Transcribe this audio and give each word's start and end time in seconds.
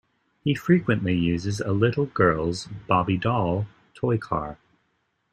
He 0.43 0.55
frequently 0.55 1.15
uses 1.15 1.59
a 1.59 1.73
little 1.73 2.07
girl's 2.07 2.67
Bobbie 2.87 3.17
Doll 3.17 3.67
toy 3.93 4.17
car. 4.17 4.57